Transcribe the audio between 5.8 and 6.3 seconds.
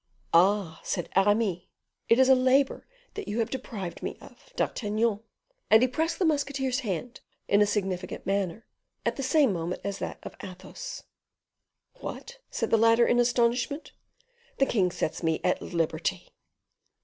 he pressed the